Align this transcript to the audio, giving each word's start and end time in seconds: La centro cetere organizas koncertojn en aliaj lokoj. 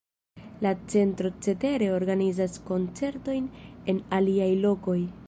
La 0.65 0.71
centro 0.93 1.31
cetere 1.45 1.91
organizas 1.97 2.57
koncertojn 2.71 3.47
en 3.95 4.01
aliaj 4.21 4.53
lokoj. 4.69 5.01